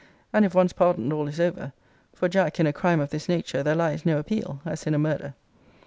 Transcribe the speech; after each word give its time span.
And, 0.33 0.43
if 0.45 0.55
once 0.55 0.73
pardoned, 0.73 1.13
all 1.13 1.27
is 1.27 1.39
over: 1.39 1.73
for, 2.11 2.27
Jack, 2.27 2.59
in 2.59 2.65
a 2.65 2.73
crime 2.73 2.99
of 2.99 3.11
this 3.11 3.29
nature 3.29 3.61
there 3.61 3.75
lies 3.75 4.03
no 4.03 4.17
appeal, 4.17 4.59
as 4.65 4.87
in 4.87 4.95
a 4.95 4.97
murder. 4.97 5.35